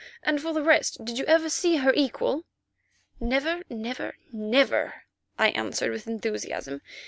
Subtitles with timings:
[0.23, 2.43] And for the rest, did you ever see her equal?"
[3.19, 5.03] "Never, never, never!"
[5.37, 6.81] I answered with enthusiasm.